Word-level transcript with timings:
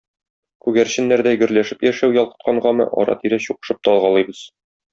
Күгәрченнәрдәй 0.67 1.39
гөрләшеп 1.41 1.85
яшәү 1.89 2.17
ялкыткангамы 2.17 2.89
ара-тирә 3.05 3.41
чукышып 3.49 3.85
та 3.89 3.95
алгалыйбыз. 3.95 4.45